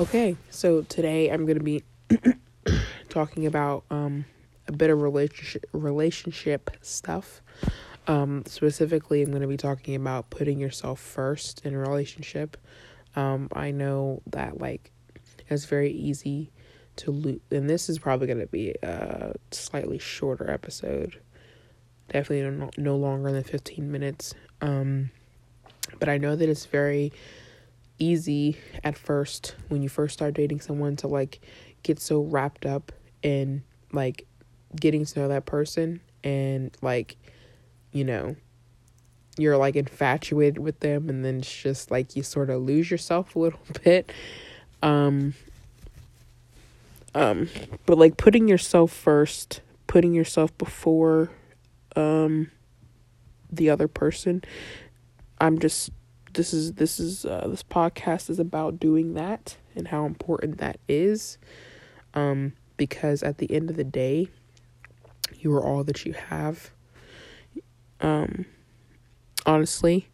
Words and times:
Okay, 0.00 0.34
so 0.48 0.80
today 0.80 1.28
I'm 1.28 1.44
going 1.44 1.58
to 1.58 1.62
be 1.62 1.84
talking 3.10 3.44
about 3.44 3.84
um, 3.90 4.24
a 4.66 4.72
bit 4.72 4.88
of 4.88 5.02
relationship 5.02 5.66
relationship 5.74 6.70
stuff. 6.80 7.42
Um, 8.06 8.42
specifically, 8.46 9.20
I'm 9.20 9.28
going 9.28 9.42
to 9.42 9.46
be 9.46 9.58
talking 9.58 9.94
about 9.94 10.30
putting 10.30 10.58
yourself 10.58 11.00
first 11.00 11.66
in 11.66 11.74
a 11.74 11.78
relationship. 11.78 12.56
Um, 13.14 13.50
I 13.52 13.72
know 13.72 14.22
that 14.28 14.58
like 14.58 14.90
it's 15.50 15.66
very 15.66 15.90
easy 15.90 16.50
to 16.96 17.10
lose, 17.10 17.40
and 17.50 17.68
this 17.68 17.90
is 17.90 17.98
probably 17.98 18.26
going 18.26 18.40
to 18.40 18.46
be 18.46 18.74
a 18.82 19.34
slightly 19.50 19.98
shorter 19.98 20.50
episode. 20.50 21.20
Definitely 22.10 22.50
no, 22.50 22.70
no 22.78 22.96
longer 22.96 23.32
than 23.32 23.44
15 23.44 23.92
minutes. 23.92 24.32
Um, 24.62 25.10
but 25.98 26.08
I 26.08 26.16
know 26.16 26.36
that 26.36 26.48
it's 26.48 26.64
very 26.64 27.12
easy 28.00 28.56
at 28.82 28.98
first 28.98 29.54
when 29.68 29.82
you 29.82 29.88
first 29.88 30.14
start 30.14 30.34
dating 30.34 30.60
someone 30.60 30.96
to 30.96 31.06
like 31.06 31.40
get 31.82 32.00
so 32.00 32.20
wrapped 32.22 32.66
up 32.66 32.90
in 33.22 33.62
like 33.92 34.26
getting 34.74 35.04
to 35.04 35.20
know 35.20 35.28
that 35.28 35.46
person 35.46 36.00
and 36.24 36.76
like 36.82 37.16
you 37.92 38.04
know 38.04 38.34
you're 39.38 39.56
like 39.56 39.76
infatuated 39.76 40.58
with 40.58 40.80
them 40.80 41.08
and 41.08 41.24
then 41.24 41.38
it's 41.38 41.62
just 41.62 41.90
like 41.90 42.16
you 42.16 42.22
sort 42.22 42.50
of 42.50 42.60
lose 42.62 42.90
yourself 42.90 43.36
a 43.36 43.38
little 43.38 43.60
bit. 43.84 44.10
Um 44.82 45.34
um 47.14 47.48
but 47.86 47.98
like 47.98 48.16
putting 48.16 48.48
yourself 48.48 48.92
first 48.92 49.60
putting 49.86 50.14
yourself 50.14 50.56
before 50.58 51.30
um 51.96 52.50
the 53.50 53.68
other 53.68 53.88
person 53.88 54.42
i'm 55.40 55.58
just 55.58 55.90
this 56.34 56.52
is 56.52 56.74
this 56.74 57.00
is 57.00 57.24
uh, 57.24 57.46
this 57.48 57.62
podcast 57.62 58.30
is 58.30 58.38
about 58.38 58.78
doing 58.78 59.14
that 59.14 59.56
and 59.74 59.88
how 59.88 60.04
important 60.04 60.58
that 60.58 60.78
is 60.88 61.38
um 62.14 62.52
because 62.76 63.22
at 63.22 63.38
the 63.38 63.50
end 63.50 63.70
of 63.70 63.76
the 63.76 63.84
day 63.84 64.28
you 65.38 65.52
are 65.54 65.64
all 65.64 65.84
that 65.84 66.04
you 66.04 66.12
have 66.12 66.70
um 68.00 68.46
honestly 69.46 70.08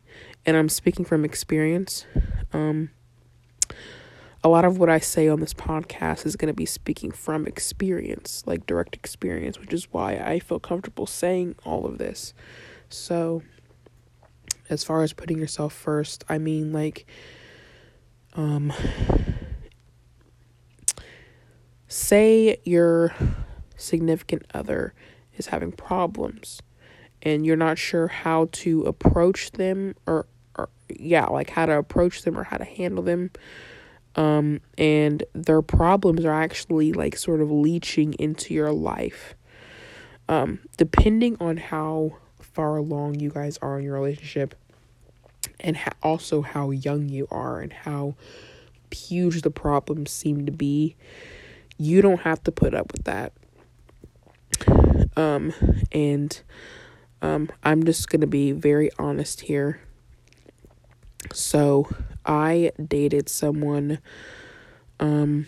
and 0.44 0.56
I'm 0.56 0.68
speaking 0.68 1.04
from 1.04 1.24
experience 1.24 2.06
um 2.52 2.90
a 4.44 4.48
lot 4.48 4.64
of 4.64 4.78
what 4.78 4.88
I 4.88 5.00
say 5.00 5.26
on 5.26 5.40
this 5.40 5.52
podcast 5.52 6.24
is 6.24 6.36
going 6.36 6.46
to 6.46 6.54
be 6.54 6.66
speaking 6.66 7.10
from 7.10 7.48
experience, 7.48 8.44
like 8.46 8.64
direct 8.64 8.94
experience, 8.94 9.58
which 9.58 9.72
is 9.72 9.88
why 9.90 10.18
I 10.18 10.38
feel 10.38 10.60
comfortable 10.60 11.04
saying 11.06 11.56
all 11.64 11.84
of 11.84 11.98
this. 11.98 12.32
So, 12.88 13.42
as 14.68 14.84
far 14.84 15.02
as 15.02 15.12
putting 15.12 15.38
yourself 15.38 15.72
first, 15.72 16.24
I 16.28 16.38
mean 16.38 16.72
like 16.72 17.06
um 18.34 18.72
say 21.88 22.58
your 22.64 23.14
significant 23.76 24.44
other 24.54 24.94
is 25.36 25.46
having 25.46 25.72
problems 25.72 26.60
and 27.22 27.44
you're 27.44 27.56
not 27.56 27.78
sure 27.78 28.08
how 28.08 28.48
to 28.52 28.82
approach 28.82 29.50
them 29.52 29.94
or, 30.06 30.26
or 30.56 30.68
yeah, 30.88 31.26
like 31.26 31.50
how 31.50 31.66
to 31.66 31.76
approach 31.76 32.22
them 32.22 32.38
or 32.38 32.44
how 32.44 32.56
to 32.56 32.64
handle 32.64 33.02
them. 33.02 33.30
Um, 34.14 34.60
and 34.78 35.24
their 35.34 35.60
problems 35.60 36.24
are 36.24 36.32
actually 36.32 36.92
like 36.92 37.16
sort 37.16 37.40
of 37.40 37.50
leeching 37.50 38.14
into 38.14 38.54
your 38.54 38.72
life. 38.72 39.34
Um, 40.28 40.60
depending 40.76 41.36
on 41.40 41.56
how 41.56 42.16
far 42.52 42.76
along 42.76 43.20
you 43.20 43.30
guys 43.30 43.58
are 43.62 43.78
in 43.78 43.84
your 43.84 43.94
relationship 43.94 44.54
and 45.60 45.76
ha- 45.76 45.92
also 46.02 46.42
how 46.42 46.70
young 46.70 47.08
you 47.08 47.26
are 47.30 47.60
and 47.60 47.72
how 47.72 48.14
huge 48.92 49.42
the 49.42 49.50
problems 49.50 50.10
seem 50.10 50.46
to 50.46 50.52
be 50.52 50.96
you 51.78 52.00
don't 52.02 52.20
have 52.20 52.42
to 52.44 52.52
put 52.52 52.74
up 52.74 52.92
with 52.92 53.04
that. 53.04 53.32
Um 55.16 55.52
and 55.92 56.40
um 57.22 57.50
i'm 57.62 57.84
just 57.84 58.08
going 58.10 58.20
to 58.20 58.26
be 58.26 58.52
very 58.52 58.90
honest 58.98 59.42
here. 59.42 59.80
So 61.32 61.88
i 62.24 62.72
dated 62.82 63.28
someone 63.28 63.98
um 65.00 65.46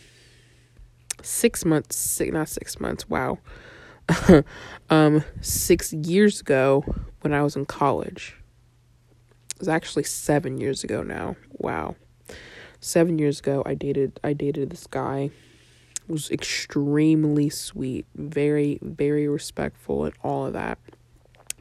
6 1.23 1.65
months 1.65 1.97
six, 1.97 2.33
not 2.33 2.49
6 2.49 2.81
months 2.81 3.09
wow 3.09 3.39
um, 4.91 5.25
six 5.41 5.93
years 5.93 6.41
ago 6.41 6.85
when 7.21 7.33
I 7.33 7.43
was 7.43 7.57
in 7.57 7.67
college. 7.67 8.37
It 9.55 9.61
was 9.61 9.69
actually 9.69 10.05
seven 10.05 10.59
years 10.59 10.85
ago 10.85 11.03
now. 11.03 11.37
Wow. 11.53 11.97
Seven 12.81 13.19
years 13.19 13.41
ago 13.41 13.63
I 13.67 13.75
dated 13.75 14.21
I 14.23 14.33
dated 14.33 14.71
this 14.71 14.87
guy. 14.87 15.31
It 16.09 16.13
was 16.13 16.31
extremely 16.31 17.51
sweet, 17.51 18.07
very, 18.15 18.79
very 18.81 19.29
respectful 19.29 20.05
and 20.05 20.15
all 20.23 20.47
of 20.47 20.53
that. 20.55 20.79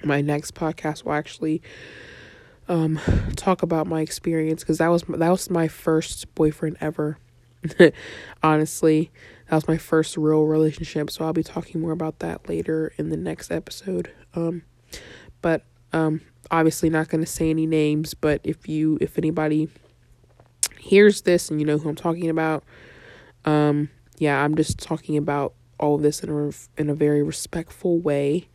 My 0.03 0.21
next 0.21 0.53
podcast 0.53 1.03
will 1.03 1.13
actually 1.13 1.61
um 2.69 2.99
talk 3.35 3.63
about 3.63 3.87
my 3.87 4.01
experience 4.01 4.61
because 4.61 4.77
that 4.77 4.89
was 4.89 5.03
that 5.03 5.29
was 5.29 5.49
my 5.49 5.67
first 5.67 6.33
boyfriend 6.35 6.77
ever. 6.79 7.17
Honestly, 8.43 9.11
that 9.49 9.55
was 9.55 9.67
my 9.67 9.77
first 9.77 10.17
real 10.17 10.43
relationship, 10.43 11.09
so 11.09 11.25
I'll 11.25 11.33
be 11.33 11.43
talking 11.43 11.81
more 11.81 11.91
about 11.91 12.19
that 12.19 12.47
later 12.49 12.93
in 12.97 13.09
the 13.09 13.17
next 13.17 13.51
episode. 13.51 14.11
Um, 14.33 14.63
but 15.41 15.63
um, 15.93 16.21
obviously 16.51 16.89
not 16.89 17.09
going 17.09 17.21
to 17.21 17.29
say 17.29 17.49
any 17.49 17.65
names. 17.65 18.13
But 18.13 18.41
if 18.43 18.67
you, 18.67 18.97
if 19.01 19.17
anybody 19.17 19.69
hears 20.79 21.21
this 21.21 21.49
and 21.49 21.59
you 21.59 21.65
know 21.65 21.77
who 21.77 21.89
I'm 21.89 21.95
talking 21.95 22.29
about, 22.29 22.63
um, 23.45 23.89
yeah, 24.17 24.43
I'm 24.43 24.55
just 24.55 24.79
talking 24.79 25.17
about 25.17 25.53
all 25.79 25.95
of 25.95 26.01
this 26.01 26.23
in 26.23 26.29
a 26.29 26.81
in 26.81 26.89
a 26.89 26.95
very 26.95 27.23
respectful 27.23 27.99
way. 27.99 28.47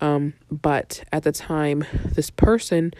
Um, 0.00 0.34
but 0.50 1.04
at 1.12 1.22
the 1.22 1.32
time, 1.32 1.84
this 2.04 2.28
person 2.28 2.92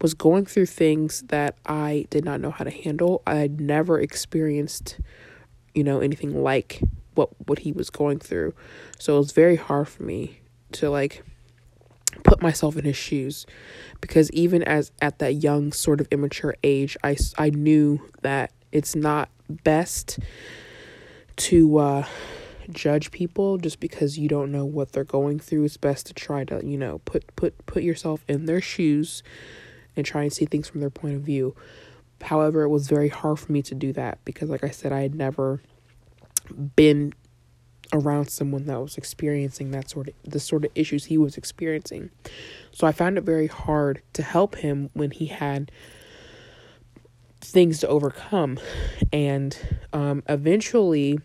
was 0.00 0.14
going 0.14 0.46
through 0.46 0.66
things 0.66 1.22
that 1.28 1.56
I 1.66 2.06
did 2.10 2.24
not 2.24 2.40
know 2.40 2.50
how 2.50 2.64
to 2.64 2.70
handle. 2.70 3.22
I 3.26 3.36
had 3.36 3.60
never 3.60 4.00
experienced 4.00 4.98
you 5.74 5.84
know 5.84 6.00
anything 6.00 6.42
like 6.42 6.80
what 7.14 7.28
what 7.46 7.60
he 7.60 7.72
was 7.72 7.90
going 7.90 8.18
through 8.18 8.54
so 8.98 9.14
it 9.16 9.18
was 9.18 9.32
very 9.32 9.56
hard 9.56 9.88
for 9.88 10.02
me 10.02 10.40
to 10.72 10.90
like 10.90 11.22
put 12.24 12.42
myself 12.42 12.76
in 12.76 12.84
his 12.84 12.96
shoes 12.96 13.46
because 14.00 14.30
even 14.32 14.62
as 14.64 14.90
at 15.00 15.18
that 15.18 15.34
young 15.34 15.72
sort 15.72 16.00
of 16.00 16.08
immature 16.10 16.54
age 16.62 16.96
i 17.04 17.16
i 17.38 17.50
knew 17.50 18.00
that 18.22 18.52
it's 18.72 18.94
not 18.94 19.28
best 19.48 20.18
to 21.36 21.78
uh 21.78 22.06
judge 22.70 23.10
people 23.10 23.58
just 23.58 23.80
because 23.80 24.16
you 24.18 24.28
don't 24.28 24.52
know 24.52 24.64
what 24.64 24.92
they're 24.92 25.02
going 25.02 25.40
through 25.40 25.64
it's 25.64 25.76
best 25.76 26.06
to 26.06 26.14
try 26.14 26.44
to 26.44 26.64
you 26.64 26.76
know 26.76 26.98
put 27.04 27.24
put 27.36 27.66
put 27.66 27.82
yourself 27.82 28.24
in 28.28 28.46
their 28.46 28.60
shoes 28.60 29.22
and 29.96 30.06
try 30.06 30.22
and 30.22 30.32
see 30.32 30.44
things 30.44 30.68
from 30.68 30.80
their 30.80 30.90
point 30.90 31.14
of 31.14 31.22
view 31.22 31.54
However, 32.22 32.62
it 32.62 32.68
was 32.68 32.88
very 32.88 33.08
hard 33.08 33.38
for 33.38 33.50
me 33.50 33.62
to 33.62 33.74
do 33.74 33.92
that 33.94 34.18
because, 34.24 34.50
like 34.50 34.64
I 34.64 34.70
said, 34.70 34.92
I 34.92 35.00
had 35.00 35.14
never 35.14 35.62
been 36.76 37.14
around 37.92 38.30
someone 38.30 38.66
that 38.66 38.80
was 38.80 38.96
experiencing 38.96 39.72
that 39.72 39.90
sort 39.90 40.08
of 40.08 40.14
the 40.24 40.38
sort 40.38 40.64
of 40.64 40.70
issues 40.74 41.06
he 41.06 41.18
was 41.18 41.36
experiencing. 41.36 42.10
So 42.72 42.86
I 42.86 42.92
found 42.92 43.18
it 43.18 43.22
very 43.22 43.46
hard 43.46 44.02
to 44.12 44.22
help 44.22 44.56
him 44.56 44.90
when 44.92 45.10
he 45.10 45.26
had 45.26 45.72
things 47.40 47.80
to 47.80 47.88
overcome, 47.88 48.60
and 49.12 49.56
um, 49.92 50.22
eventually 50.28 51.18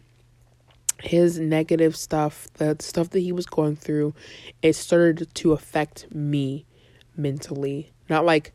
his 1.02 1.38
negative 1.38 1.96
stuff, 1.96 2.48
the 2.54 2.78
stuff 2.80 3.10
that 3.10 3.20
he 3.20 3.34
was 3.34 3.46
going 3.46 3.76
through, 3.76 4.16
it 4.62 4.74
started 4.74 5.28
to 5.36 5.52
affect 5.52 6.08
me 6.16 6.66
mentally. 7.18 7.92
Not 8.10 8.26
like 8.26 8.54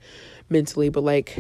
mentally, 0.49 0.88
but 0.88 1.03
like 1.03 1.38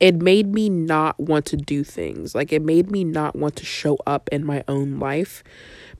it 0.00 0.14
made 0.14 0.52
me 0.52 0.70
not 0.70 1.20
want 1.20 1.44
to 1.46 1.56
do 1.56 1.84
things. 1.84 2.34
Like 2.34 2.52
it 2.52 2.62
made 2.62 2.90
me 2.90 3.04
not 3.04 3.36
want 3.36 3.56
to 3.56 3.64
show 3.64 3.98
up 4.06 4.28
in 4.32 4.44
my 4.44 4.64
own 4.66 4.98
life 4.98 5.44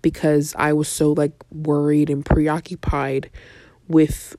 because 0.02 0.54
I 0.58 0.72
was 0.72 0.88
so 0.88 1.12
like 1.12 1.32
worried 1.50 2.08
and 2.08 2.24
preoccupied 2.24 3.30
with 3.88 4.36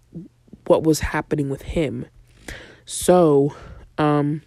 what 0.65 0.83
was 0.83 1.01
happening 1.01 1.49
with 1.49 1.61
him. 1.61 2.07
So, 2.85 3.55
um 3.97 4.41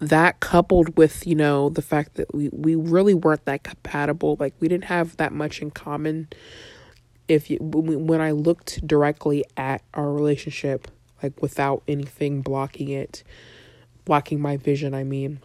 that 0.00 0.40
coupled 0.40 0.98
with, 0.98 1.24
you 1.28 1.36
know, 1.36 1.68
the 1.68 1.82
fact 1.82 2.14
that 2.14 2.34
we 2.34 2.48
we 2.52 2.74
really 2.74 3.14
weren't 3.14 3.44
that 3.44 3.62
compatible, 3.62 4.36
like 4.40 4.52
we 4.58 4.66
didn't 4.66 4.84
have 4.84 5.16
that 5.18 5.32
much 5.32 5.62
in 5.62 5.70
common. 5.70 6.28
If 7.28 7.50
you 7.50 7.58
when 7.60 8.20
I 8.20 8.32
looked 8.32 8.84
directly 8.84 9.44
at 9.56 9.82
our 9.94 10.12
relationship, 10.12 10.88
like 11.22 11.40
without 11.40 11.82
anything 11.86 12.42
blocking 12.42 12.88
it, 12.88 13.22
blocking 14.04 14.40
my 14.40 14.56
vision, 14.56 14.94
I 14.94 15.04
mean, 15.04 15.40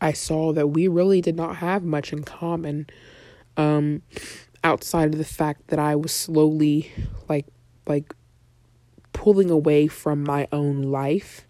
I 0.00 0.12
saw 0.12 0.52
that 0.52 0.68
we 0.68 0.88
really 0.88 1.20
did 1.20 1.36
not 1.36 1.56
have 1.56 1.82
much 1.82 2.12
in 2.12 2.22
common 2.22 2.86
um, 3.56 4.02
outside 4.62 5.12
of 5.12 5.18
the 5.18 5.24
fact 5.24 5.68
that 5.68 5.78
I 5.78 5.96
was 5.96 6.12
slowly 6.12 6.92
like 7.28 7.46
like 7.86 8.14
pulling 9.12 9.50
away 9.50 9.88
from 9.88 10.22
my 10.22 10.46
own 10.52 10.82
life 10.82 11.46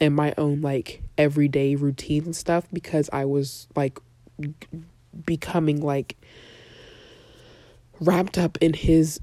and 0.00 0.14
my 0.14 0.34
own 0.36 0.60
like 0.60 1.02
everyday 1.16 1.74
routine 1.74 2.24
and 2.24 2.36
stuff 2.36 2.66
because 2.72 3.08
I 3.12 3.24
was 3.24 3.68
like 3.76 3.98
becoming 5.24 5.80
like 5.80 6.16
wrapped 8.00 8.36
up 8.36 8.58
in 8.60 8.72
his 8.74 9.20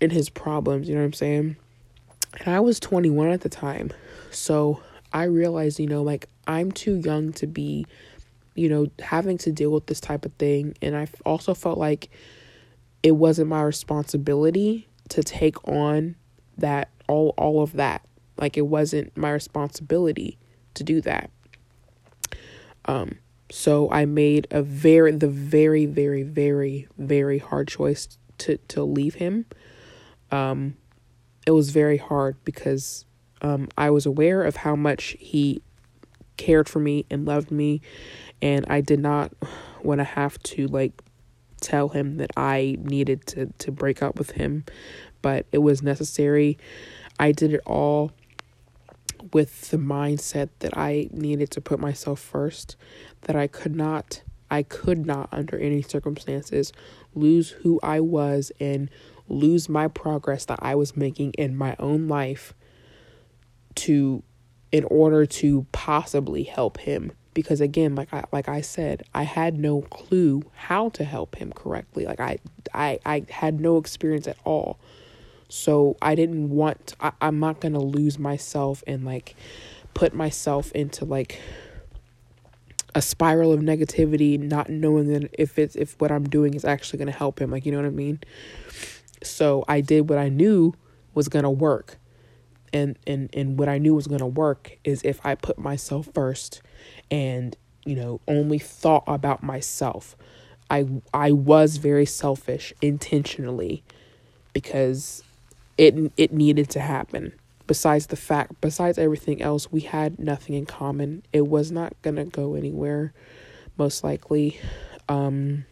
in 0.00 0.10
his 0.10 0.28
problems, 0.28 0.88
you 0.88 0.94
know 0.94 1.00
what 1.00 1.06
I'm 1.06 1.12
saying? 1.12 1.56
And 2.44 2.54
I 2.54 2.60
was 2.60 2.78
21 2.80 3.30
at 3.30 3.40
the 3.40 3.48
time. 3.48 3.92
So 4.30 4.80
I 5.12 5.24
realized, 5.24 5.78
you 5.78 5.86
know, 5.86 6.02
like 6.02 6.28
I'm 6.46 6.70
too 6.70 6.96
young 6.96 7.32
to 7.34 7.46
be, 7.46 7.86
you 8.54 8.68
know, 8.68 8.88
having 9.00 9.38
to 9.38 9.52
deal 9.52 9.70
with 9.70 9.86
this 9.86 10.00
type 10.00 10.24
of 10.24 10.32
thing. 10.34 10.76
And 10.82 10.96
I 10.96 11.08
also 11.24 11.54
felt 11.54 11.78
like 11.78 12.10
it 13.02 13.12
wasn't 13.12 13.48
my 13.48 13.62
responsibility 13.62 14.88
to 15.10 15.22
take 15.22 15.66
on 15.68 16.16
that 16.58 16.90
all 17.08 17.34
all 17.38 17.62
of 17.62 17.74
that. 17.74 18.04
Like 18.36 18.56
it 18.56 18.66
wasn't 18.66 19.16
my 19.16 19.30
responsibility 19.30 20.38
to 20.74 20.84
do 20.84 21.00
that. 21.02 21.30
Um 22.84 23.18
so 23.50 23.88
I 23.92 24.04
made 24.06 24.48
a 24.50 24.62
very 24.62 25.12
the 25.12 25.28
very 25.28 25.86
very 25.86 26.24
very 26.24 26.88
very 26.98 27.38
hard 27.38 27.68
choice 27.68 28.18
to 28.38 28.56
to 28.68 28.82
leave 28.82 29.14
him. 29.14 29.46
Um 30.30 30.76
it 31.46 31.52
was 31.52 31.70
very 31.70 31.96
hard 31.96 32.36
because 32.44 33.04
um 33.42 33.68
I 33.76 33.90
was 33.90 34.06
aware 34.06 34.42
of 34.42 34.56
how 34.56 34.76
much 34.76 35.16
he 35.18 35.62
cared 36.36 36.68
for 36.68 36.80
me 36.80 37.06
and 37.10 37.24
loved 37.24 37.50
me 37.50 37.80
and 38.42 38.66
I 38.68 38.80
did 38.80 39.00
not 39.00 39.32
want 39.82 40.00
to 40.00 40.04
have 40.04 40.38
to 40.42 40.66
like 40.66 41.02
tell 41.60 41.88
him 41.88 42.18
that 42.18 42.30
I 42.36 42.76
needed 42.80 43.26
to 43.28 43.46
to 43.58 43.72
break 43.72 44.02
up 44.02 44.18
with 44.18 44.32
him, 44.32 44.64
but 45.22 45.46
it 45.52 45.58
was 45.58 45.82
necessary. 45.82 46.58
I 47.18 47.32
did 47.32 47.54
it 47.54 47.60
all 47.64 48.12
with 49.32 49.70
the 49.70 49.78
mindset 49.78 50.50
that 50.60 50.76
I 50.76 51.08
needed 51.12 51.50
to 51.52 51.60
put 51.60 51.80
myself 51.80 52.20
first, 52.20 52.76
that 53.22 53.36
I 53.36 53.46
could 53.46 53.74
not 53.74 54.22
I 54.50 54.62
could 54.62 55.06
not 55.06 55.28
under 55.32 55.58
any 55.58 55.82
circumstances 55.82 56.72
lose 57.14 57.50
who 57.50 57.80
I 57.82 58.00
was 58.00 58.52
and 58.60 58.88
lose 59.28 59.68
my 59.68 59.88
progress 59.88 60.44
that 60.46 60.58
I 60.62 60.74
was 60.74 60.96
making 60.96 61.32
in 61.32 61.56
my 61.56 61.76
own 61.78 62.08
life 62.08 62.54
to 63.76 64.22
in 64.72 64.84
order 64.84 65.24
to 65.24 65.66
possibly 65.72 66.42
help 66.42 66.78
him. 66.78 67.12
Because 67.34 67.60
again 67.60 67.94
like 67.94 68.12
I 68.12 68.24
like 68.32 68.48
I 68.48 68.62
said 68.62 69.04
I 69.14 69.24
had 69.24 69.58
no 69.58 69.82
clue 69.82 70.42
how 70.54 70.88
to 70.90 71.04
help 71.04 71.36
him 71.36 71.52
correctly. 71.52 72.06
Like 72.06 72.20
I 72.20 72.38
I 72.72 72.98
I 73.04 73.24
had 73.28 73.60
no 73.60 73.76
experience 73.76 74.26
at 74.26 74.38
all. 74.44 74.78
So 75.48 75.96
I 76.00 76.14
didn't 76.14 76.50
want 76.50 76.94
I, 76.98 77.12
I'm 77.20 77.38
not 77.38 77.60
gonna 77.60 77.80
lose 77.80 78.18
myself 78.18 78.82
and 78.86 79.04
like 79.04 79.36
put 79.92 80.14
myself 80.14 80.72
into 80.72 81.04
like 81.04 81.40
a 82.94 83.02
spiral 83.02 83.52
of 83.52 83.60
negativity 83.60 84.38
not 84.40 84.70
knowing 84.70 85.08
that 85.08 85.28
if 85.38 85.58
it's 85.58 85.76
if 85.76 86.00
what 86.00 86.10
I'm 86.10 86.26
doing 86.26 86.54
is 86.54 86.64
actually 86.64 86.98
gonna 86.98 87.12
help 87.12 87.38
him. 87.38 87.50
Like 87.50 87.66
you 87.66 87.72
know 87.72 87.78
what 87.78 87.86
I 87.86 87.90
mean 87.90 88.20
so 89.22 89.64
I 89.68 89.80
did 89.80 90.08
what 90.08 90.18
I 90.18 90.28
knew 90.28 90.74
was 91.14 91.28
gonna 91.28 91.50
work 91.50 91.98
and 92.72 92.98
and 93.06 93.30
and 93.32 93.58
what 93.58 93.68
I 93.68 93.78
knew 93.78 93.94
was 93.94 94.06
going 94.06 94.20
to 94.20 94.26
work 94.26 94.78
is 94.84 95.02
if 95.02 95.24
I 95.24 95.34
put 95.34 95.58
myself 95.58 96.08
first 96.14 96.62
and 97.10 97.56
you 97.84 97.96
know 97.96 98.20
only 98.28 98.58
thought 98.58 99.04
about 99.06 99.42
myself. 99.42 100.16
I 100.68 100.86
I 101.14 101.32
was 101.32 101.76
very 101.76 102.06
selfish 102.06 102.72
intentionally 102.82 103.84
because 104.52 105.22
it 105.78 106.12
it 106.16 106.32
needed 106.32 106.68
to 106.70 106.80
happen. 106.80 107.32
Besides 107.66 108.06
the 108.06 108.16
fact, 108.16 108.60
besides 108.60 108.96
everything 108.96 109.42
else, 109.42 109.72
we 109.72 109.80
had 109.80 110.18
nothing 110.18 110.54
in 110.54 110.66
common. 110.66 111.22
It 111.32 111.48
was 111.48 111.72
not 111.72 111.94
gonna 112.02 112.24
go 112.24 112.54
anywhere, 112.54 113.12
most 113.76 114.04
likely. 114.04 114.60
Um, 115.08 115.66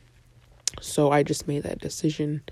so 0.81 1.11
I 1.11 1.23
just 1.23 1.47
made 1.47 1.63
that 1.65 1.81
decision, 1.81 2.43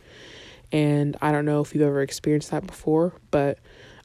and 0.73 1.17
I 1.21 1.31
don't 1.31 1.45
know 1.45 1.61
if 1.61 1.75
you've 1.75 1.85
ever 1.85 2.01
experienced 2.01 2.51
that 2.51 2.67
before, 2.67 3.13
but 3.31 3.59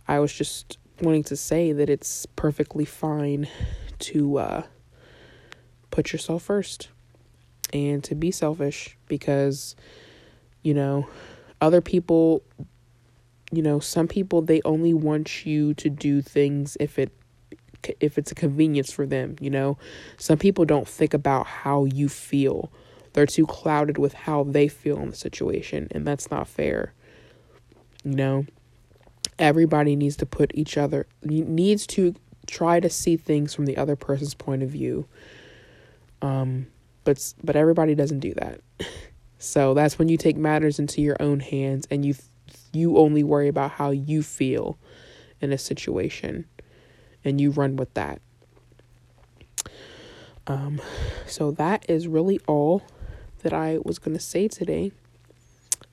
I 0.07 0.19
was 0.19 0.33
just 0.33 0.77
wanting 1.01 1.23
to 1.23 1.35
say 1.35 1.71
that 1.71 1.89
it's 1.89 2.25
perfectly 2.35 2.83
fine 2.83 3.47
to 3.99 4.37
uh, 4.37 4.63
put 5.91 6.11
yourself 6.11 6.43
first 6.43 6.89
and 7.73 8.03
to 8.03 8.15
be 8.15 8.31
selfish 8.31 8.97
because, 9.07 9.75
you 10.61 10.73
know, 10.73 11.07
other 11.61 11.81
people, 11.81 12.43
you 13.51 13.61
know, 13.61 13.79
some 13.79 14.07
people 14.07 14.41
they 14.41 14.61
only 14.65 14.93
want 14.93 15.45
you 15.45 15.73
to 15.75 15.89
do 15.89 16.21
things 16.21 16.75
if 16.79 16.99
it 16.99 17.13
if 18.01 18.17
it's 18.17 18.31
a 18.31 18.35
convenience 18.35 18.91
for 18.91 19.05
them, 19.05 19.35
you 19.39 19.49
know. 19.49 19.77
Some 20.17 20.37
people 20.37 20.65
don't 20.65 20.87
think 20.87 21.13
about 21.13 21.47
how 21.47 21.85
you 21.85 22.09
feel. 22.09 22.71
They're 23.17 23.25
too 23.25 23.47
clouded 23.47 23.97
with 23.97 24.13
how 24.13 24.43
they 24.43 24.67
feel 24.67 24.99
in 24.99 25.09
the 25.09 25.15
situation, 25.15 25.87
and 25.89 26.05
that's 26.05 26.29
not 26.29 26.47
fair. 26.47 26.93
You 28.03 28.13
know, 28.13 28.45
everybody 29.39 29.95
needs 29.95 30.15
to 30.17 30.25
put 30.27 30.51
each 30.53 30.77
other 30.77 31.07
needs 31.23 31.87
to 31.87 32.13
try 32.45 32.79
to 32.79 32.91
see 32.91 33.17
things 33.17 33.55
from 33.55 33.65
the 33.65 33.75
other 33.75 33.95
person's 33.95 34.35
point 34.35 34.61
of 34.61 34.69
view. 34.69 35.07
Um 36.21 36.67
but 37.05 37.33
but 37.43 37.55
everybody 37.55 37.95
doesn't 37.95 38.19
do 38.19 38.35
that. 38.35 38.61
So 39.39 39.73
that's 39.73 39.97
when 39.97 40.09
you 40.09 40.17
take 40.17 40.37
matters 40.37 40.77
into 40.77 41.01
your 41.01 41.17
own 41.19 41.39
hands 41.39 41.87
and 41.89 42.05
you 42.05 42.13
you 42.71 42.99
only 42.99 43.23
worry 43.23 43.47
about 43.47 43.71
how 43.71 43.89
you 43.89 44.21
feel 44.21 44.77
in 45.41 45.51
a 45.51 45.57
situation 45.57 46.45
and 47.25 47.41
you 47.41 47.49
run 47.49 47.77
with 47.77 47.91
that. 47.95 48.21
Um 50.45 50.79
so 51.25 51.49
that 51.49 51.83
is 51.89 52.07
really 52.07 52.39
all 52.45 52.83
that 53.39 53.53
I 53.53 53.79
was 53.83 53.99
going 53.99 54.15
to 54.15 54.23
say 54.23 54.47
today 54.47 54.91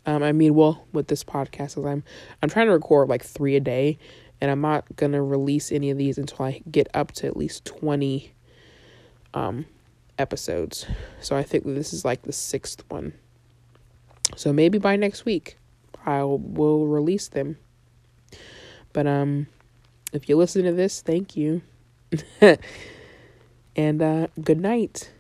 um, 0.06 0.22
I 0.22 0.32
mean, 0.32 0.54
well, 0.54 0.84
with 0.92 1.08
this 1.08 1.24
podcast, 1.24 1.76
cause 1.76 1.84
I'm 1.84 2.04
I'm 2.42 2.50
trying 2.50 2.66
to 2.66 2.72
record 2.72 3.08
like 3.08 3.24
three 3.24 3.56
a 3.56 3.60
day, 3.60 3.98
and 4.40 4.50
I'm 4.50 4.60
not 4.60 4.84
gonna 4.96 5.22
release 5.22 5.72
any 5.72 5.90
of 5.90 5.98
these 5.98 6.18
until 6.18 6.44
I 6.44 6.62
get 6.70 6.88
up 6.94 7.12
to 7.12 7.26
at 7.26 7.36
least 7.36 7.64
twenty 7.64 8.32
um 9.32 9.66
episodes. 10.18 10.86
So 11.20 11.36
I 11.36 11.42
think 11.42 11.64
this 11.64 11.92
is 11.92 12.04
like 12.04 12.22
the 12.22 12.32
sixth 12.32 12.84
one. 12.88 13.14
So 14.36 14.52
maybe 14.52 14.78
by 14.78 14.96
next 14.96 15.24
week, 15.24 15.56
I 16.04 16.22
will 16.22 16.86
release 16.86 17.28
them. 17.28 17.56
But 18.92 19.06
um, 19.06 19.46
if 20.12 20.28
you 20.28 20.36
listen 20.36 20.64
to 20.64 20.72
this, 20.72 21.00
thank 21.00 21.34
you, 21.34 21.62
and 23.76 24.02
uh, 24.02 24.26
good 24.42 24.60
night. 24.60 25.10